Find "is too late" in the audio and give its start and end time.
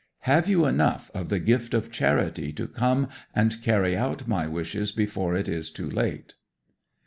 5.47-6.33